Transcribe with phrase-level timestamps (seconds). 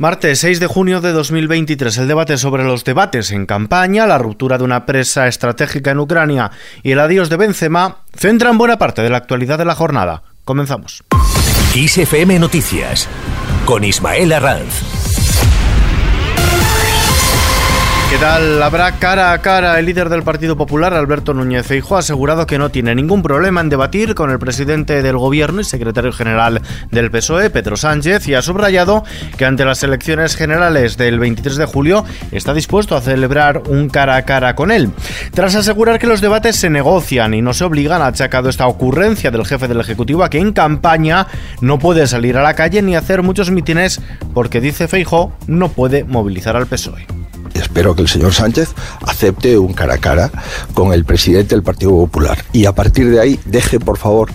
[0.00, 4.56] Martes 6 de junio de 2023, el debate sobre los debates en campaña, la ruptura
[4.56, 9.10] de una presa estratégica en Ucrania y el adiós de Benzema centran buena parte de
[9.10, 10.22] la actualidad de la jornada.
[10.46, 11.04] Comenzamos.
[12.38, 13.10] Noticias
[13.66, 15.09] con Ismael Arranz.
[18.22, 19.78] Habrá cara a cara.
[19.78, 23.62] El líder del Partido Popular, Alberto Núñez Feijóo, ha asegurado que no tiene ningún problema
[23.62, 26.60] en debatir con el presidente del Gobierno y secretario general
[26.90, 29.04] del PSOE, Pedro Sánchez, y ha subrayado
[29.38, 34.16] que ante las elecciones generales del 23 de julio está dispuesto a celebrar un cara
[34.16, 34.90] a cara con él.
[35.32, 39.30] Tras asegurar que los debates se negocian y no se obligan, ha achacado esta ocurrencia
[39.30, 41.26] del jefe del Ejecutivo a que en campaña
[41.62, 44.02] no puede salir a la calle ni hacer muchos mítines
[44.34, 47.19] porque, dice Feijóo, no puede movilizar al PSOE
[47.54, 48.74] espero que el señor Sánchez
[49.06, 50.30] acepte un cara a cara
[50.74, 52.44] con el presidente del Partido Popular.
[52.52, 54.30] Y a partir de ahí deje, por favor,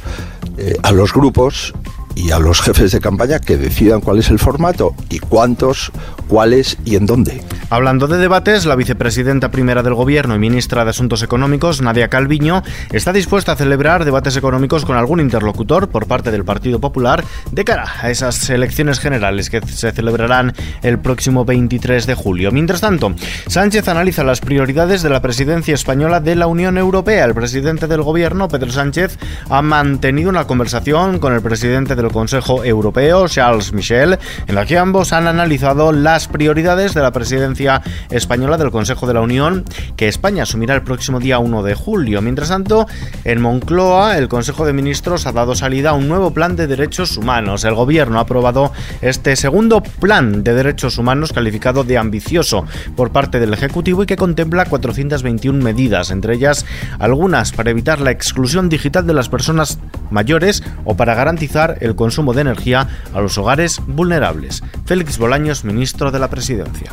[0.57, 1.73] eh, a los grupos
[2.15, 5.91] y a los jefes de campaña que decidan cuál es el formato y cuántos,
[6.27, 7.41] cuáles y en dónde.
[7.69, 12.61] Hablando de debates, la vicepresidenta primera del Gobierno y ministra de Asuntos Económicos, Nadia Calviño,
[12.91, 17.65] está dispuesta a celebrar debates económicos con algún interlocutor por parte del Partido Popular de
[17.65, 22.51] cara a esas elecciones generales que se celebrarán el próximo 23 de julio.
[22.51, 23.15] Mientras tanto,
[23.47, 27.25] Sánchez analiza las prioridades de la presidencia española de la Unión Europea.
[27.25, 29.17] El presidente del Gobierno, Pedro Sánchez,
[29.49, 34.77] ha mantenido una conversación con el presidente del Consejo Europeo, Charles Michel, en la que
[34.77, 39.65] ambos han analizado las prioridades de la presidencia española del Consejo de la Unión
[39.97, 42.21] que España asumirá el próximo día 1 de julio.
[42.21, 42.87] Mientras tanto,
[43.25, 47.17] en Moncloa, el Consejo de Ministros ha dado salida a un nuevo plan de derechos
[47.17, 47.65] humanos.
[47.65, 48.71] El gobierno ha aprobado
[49.01, 52.63] este segundo plan de derechos humanos calificado de ambicioso
[52.95, 56.65] por parte del Ejecutivo y que contempla 421 medidas, entre ellas
[56.97, 59.79] algunas para evitar la exclusión digital de las personas
[60.11, 64.63] mayores o para garantizar el consumo de energía a los hogares vulnerables.
[64.85, 66.91] Félix Bolaños, ministro de la Presidencia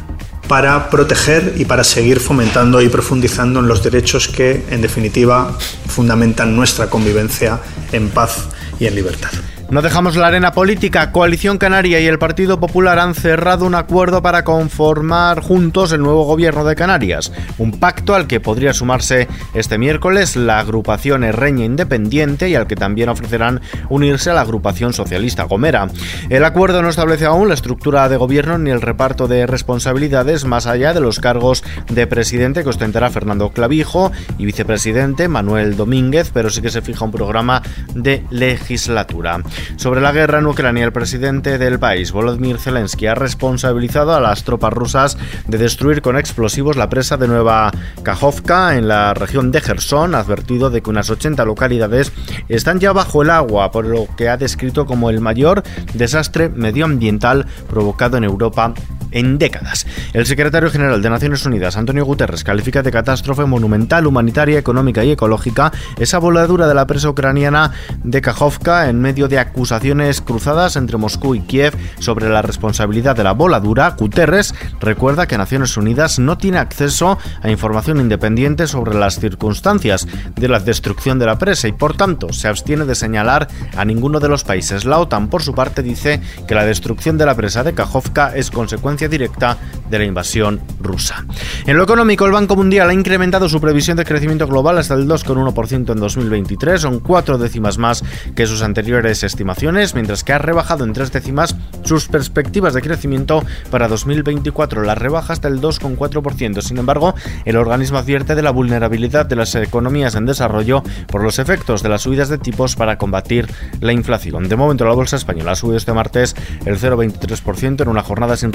[0.49, 6.55] para proteger y para seguir fomentando y profundizando en los derechos que, en definitiva, fundamentan
[6.55, 7.59] nuestra convivencia
[7.93, 9.31] en paz y en libertad.
[9.73, 11.13] No dejamos la arena política.
[11.13, 16.27] Coalición Canaria y el Partido Popular han cerrado un acuerdo para conformar juntos el nuevo
[16.27, 17.33] gobierno de Canarias.
[17.57, 22.77] Un pacto al que podría sumarse este miércoles la agrupación Erreña Independiente y al que
[22.77, 25.89] también ofrecerán unirse a la agrupación socialista Gomera.
[26.29, 30.67] El acuerdo no establece aún la estructura de gobierno ni el reparto de responsabilidades más
[30.67, 36.51] allá de los cargos de presidente que ostentará Fernando Clavijo y vicepresidente Manuel Domínguez, pero
[36.51, 37.63] sí que se fija un programa
[37.95, 39.41] de legislatura.
[39.77, 44.45] Sobre la guerra en Ucrania, el presidente del país, Volodymyr Zelensky, ha responsabilizado a las
[44.45, 47.71] tropas rusas de destruir con explosivos la presa de Nueva
[48.03, 52.13] Kajovka en la región de Gerson, advertido de que unas 80 localidades
[52.49, 55.63] están ya bajo el agua, por lo que ha descrito como el mayor
[55.95, 58.75] desastre medioambiental provocado en Europa
[59.13, 59.87] en décadas.
[60.13, 65.13] El secretario general de Naciones Unidas, Antonio Guterres, califica de catástrofe monumental, humanitaria, económica y
[65.13, 70.97] ecológica esa voladura de la presa ucraniana de Kajovka en medio de acusaciones cruzadas entre
[70.97, 76.39] Moscú y Kiev sobre la responsabilidad de la voladura, Guterres recuerda que Naciones Unidas no
[76.39, 80.07] tiene acceso a información independiente sobre las circunstancias
[80.37, 84.21] de la destrucción de la presa y por tanto se abstiene de señalar a ninguno
[84.21, 84.85] de los países.
[84.85, 88.51] La OTAN por su parte dice que la destrucción de la presa de Kajovka es
[88.51, 89.59] consecuencia directa
[89.91, 91.25] de la invasión rusa.
[91.67, 95.07] En lo económico, el Banco Mundial ha incrementado su previsión de crecimiento global hasta el
[95.07, 98.03] 2,1% en 2023, son cuatro décimas más
[98.35, 103.45] que sus anteriores estimaciones, mientras que ha rebajado en tres décimas sus perspectivas de crecimiento
[103.71, 106.63] para 2024, la rebaja hasta el 2,4%.
[106.63, 107.15] Sin embargo,
[107.45, 111.89] el organismo advierte de la vulnerabilidad de las economías en desarrollo por los efectos de
[111.89, 113.49] las subidas de tipos para combatir
[113.81, 114.49] la inflación.
[114.49, 118.53] De momento, la bolsa española ha subido este martes el 0,23% en una jornada sin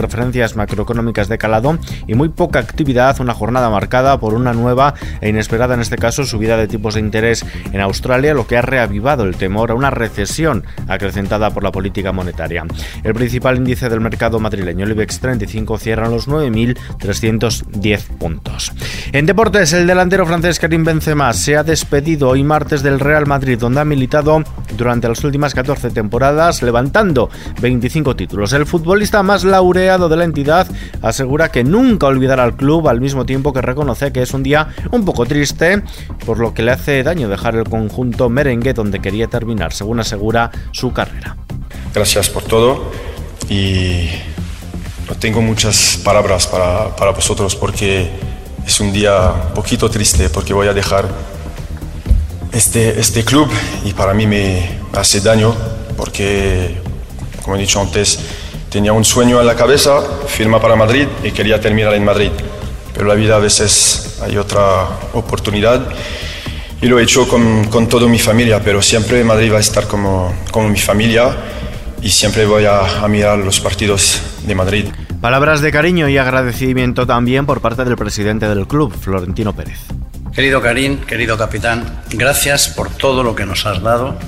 [0.56, 1.78] macroeconómicas de calado
[2.08, 6.26] y muy poca actividad, una jornada marcada por una nueva e inesperada, en este caso,
[6.26, 9.90] subida de tipos de interés en Australia, lo que ha reavivado el temor a una
[9.90, 12.66] recesión acrecentada por la política monetaria.
[13.04, 18.72] El principal índice del mercado madrileño, el IBEX 35, cierra los 9.310 puntos.
[19.12, 23.58] En deportes, el delantero francés Karim Benzema se ha despedido hoy martes del Real Madrid,
[23.58, 24.44] donde ha militado
[24.76, 27.30] durante las últimas 14 temporadas, levantando
[27.62, 28.54] 25 títulos.
[28.54, 30.68] El futbolista más laureado de la entidad
[31.02, 34.70] asegura que nunca olvidará al club, al mismo tiempo que reconoce que es un día
[34.92, 35.82] un poco triste,
[36.26, 40.52] por lo que le hace daño dejar el conjunto merengue donde quería terminar, según asegura
[40.72, 41.38] su carrera.
[41.94, 42.92] Gracias por todo
[43.50, 44.10] y
[45.10, 48.10] no tengo muchas palabras para, para vosotros porque
[48.66, 51.08] es un día un poquito triste porque voy a dejar
[52.52, 53.50] este, este club
[53.86, 55.56] y para mí me hace daño
[55.96, 56.78] porque,
[57.44, 58.20] como he dicho antes,
[58.70, 62.32] Tenía un sueño en la cabeza, firma para Madrid y quería terminar en Madrid.
[62.94, 65.88] Pero la vida a veces hay otra oportunidad
[66.82, 69.88] y lo he hecho con, con toda mi familia, pero siempre Madrid va a estar
[69.88, 71.36] como, como mi familia
[72.02, 74.86] y siempre voy a, a mirar los partidos de Madrid.
[75.22, 79.80] Palabras de cariño y agradecimiento también por parte del presidente del club, Florentino Pérez.
[80.34, 84.20] Querido Karim, querido capitán, gracias por todo lo que nos has dado,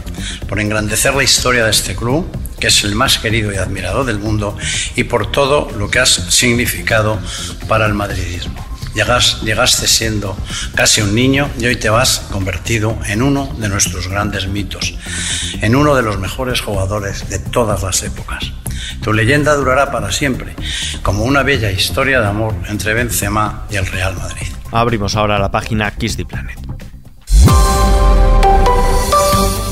[0.47, 2.25] por engrandecer la historia de este club,
[2.59, 4.57] que es el más querido y admirado del mundo,
[4.95, 7.19] y por todo lo que has significado
[7.67, 8.65] para el madridismo.
[8.93, 10.35] Llegas, llegaste siendo
[10.75, 14.95] casi un niño y hoy te vas convertido en uno de nuestros grandes mitos,
[15.61, 18.51] en uno de los mejores jugadores de todas las épocas.
[19.03, 20.55] Tu leyenda durará para siempre,
[21.03, 24.47] como una bella historia de amor entre Benzema y el Real Madrid.
[24.71, 26.68] Abrimos ahora la página Kiss the Planet.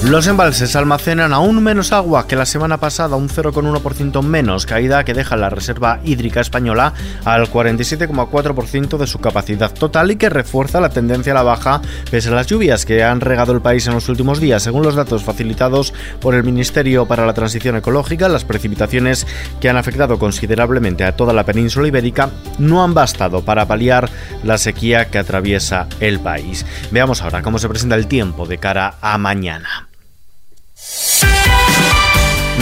[0.03, 5.15] Los embalses almacenan aún menos agua que la semana pasada, un 0,1% menos, caída que
[5.15, 6.93] deja la reserva hídrica española
[7.25, 12.29] al 47,4% de su capacidad total y que refuerza la tendencia a la baja pese
[12.29, 14.63] a las lluvias que han regado el país en los últimos días.
[14.63, 19.25] Según los datos facilitados por el Ministerio para la Transición Ecológica, las precipitaciones
[19.59, 22.29] que han afectado considerablemente a toda la península ibérica
[22.59, 24.09] no han bastado para paliar
[24.43, 26.65] la sequía que atraviesa el país.
[26.91, 29.86] Veamos ahora cómo se presenta el tiempo de cara a mañana.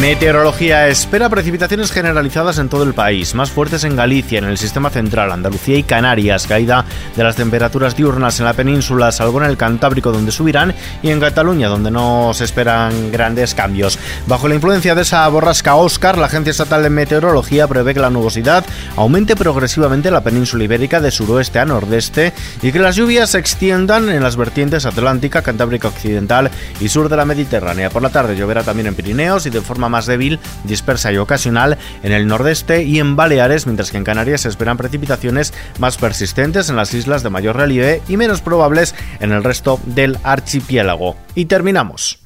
[0.06, 4.92] Meteorología espera precipitaciones generalizadas en todo el país, más fuertes en Galicia, en el sistema
[4.92, 6.86] central, Andalucía y Canarias, caída
[7.16, 11.20] de las temperaturas diurnas en la península, salvo en el Cantábrico donde subirán y en
[11.20, 13.98] Cataluña donde no se esperan grandes cambios.
[14.28, 18.12] Bajo la influencia de esa borrasca Oscar, la Agencia Estatal de Meteorología prevé que la
[18.12, 18.64] nubosidad
[18.98, 22.32] aumente progresivamente en la península ibérica de suroeste a nordeste
[22.62, 27.18] y que las lluvias se extiendan en las vertientes atlántica, Cantábrica Occidental y sur de
[27.18, 27.90] la Mediterránea.
[27.90, 31.78] Por la tarde lloverá también en Pirineos y de forma más débil, dispersa y ocasional
[32.04, 36.70] en el nordeste y en Baleares, mientras que en Canarias se esperan precipitaciones más persistentes
[36.70, 41.16] en las islas de mayor relieve y menos probables en el resto del archipiélago.
[41.34, 42.20] Y terminamos.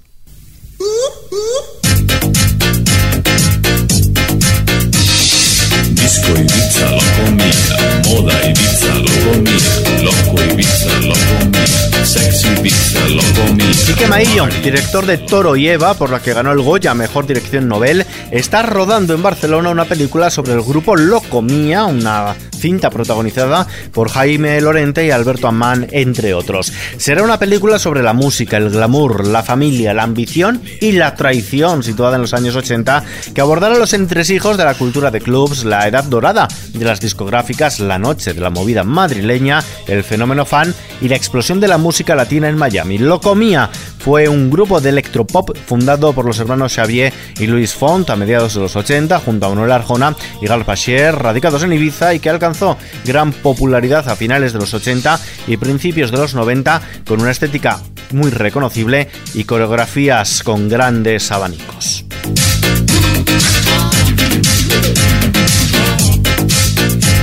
[14.10, 14.20] Mía.
[14.20, 17.68] Quique Maillo, director de Toro y Eva, por la que ganó el Goya Mejor Dirección
[17.68, 23.66] Nobel, está rodando en Barcelona una película sobre el grupo Loco Mía, una cinta protagonizada
[23.92, 26.72] por Jaime Lorente y Alberto Amán, entre otros.
[26.98, 31.84] Será una película sobre la música, el glamour, la familia, la ambición y la traición,
[31.84, 33.04] situada en los años 80,
[33.34, 37.80] que abordará los entresijos de la cultura de clubs, la edad dorada de las discográficas,
[37.80, 42.16] la noche de la movida madrileña, el fenómeno fan y la explosión de la música
[42.16, 42.98] latina en Miami.
[42.98, 43.70] Loco Mía
[44.00, 48.56] fue un grupo de electropop fundado por los hermanos Xavier y Luis Font a mediados
[48.56, 52.30] de los 80 junto a Manuel Arjona y Gal Pachier, radicados en Ibiza y que
[52.50, 57.32] alcanzó gran popularidad a finales de los 80 y principios de los 90 con una
[57.32, 57.80] estética
[58.12, 62.06] muy reconocible y coreografías con grandes abanicos.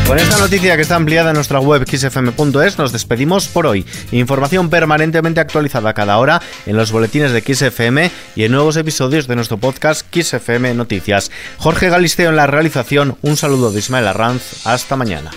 [0.07, 3.85] Con esta noticia que está ampliada en nuestra web xfm.es nos despedimos por hoy.
[4.13, 9.35] Información permanentemente actualizada cada hora en los boletines de XFM y en nuevos episodios de
[9.35, 11.33] nuestro podcast XFM Noticias.
[11.59, 15.33] Jorge Galisteo en la realización, un saludo de Ismael Arranz, hasta mañana.